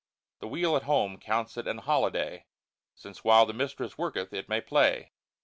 The 0.39 0.47
wheel 0.47 0.75
at 0.75 0.85
home 0.85 1.19
counts 1.19 1.57
it 1.57 1.67
an 1.67 1.77
holiday, 1.77 2.47
Since 2.95 3.23
while 3.23 3.45
the 3.45 3.53
mistress 3.53 3.99
worketh 3.99 4.33
it 4.33 4.49
may 4.49 4.59
play. 4.59 5.11